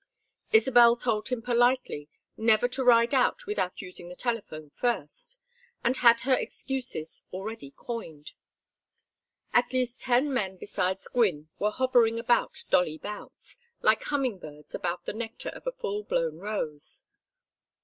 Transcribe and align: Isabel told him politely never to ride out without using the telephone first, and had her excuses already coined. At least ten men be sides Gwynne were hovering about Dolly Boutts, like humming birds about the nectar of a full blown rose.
Isabel 0.51 0.95
told 0.97 1.27
him 1.27 1.43
politely 1.43 2.09
never 2.35 2.67
to 2.69 2.83
ride 2.83 3.13
out 3.13 3.45
without 3.45 3.83
using 3.83 4.09
the 4.09 4.15
telephone 4.15 4.71
first, 4.71 5.37
and 5.83 5.97
had 5.97 6.21
her 6.21 6.33
excuses 6.33 7.21
already 7.31 7.69
coined. 7.69 8.31
At 9.53 9.71
least 9.73 10.01
ten 10.01 10.33
men 10.33 10.57
be 10.57 10.65
sides 10.65 11.07
Gwynne 11.07 11.49
were 11.59 11.69
hovering 11.69 12.17
about 12.17 12.65
Dolly 12.71 12.97
Boutts, 12.97 13.59
like 13.83 14.03
humming 14.05 14.39
birds 14.39 14.73
about 14.73 15.05
the 15.05 15.13
nectar 15.13 15.49
of 15.49 15.67
a 15.67 15.71
full 15.71 16.01
blown 16.01 16.39
rose. 16.39 17.05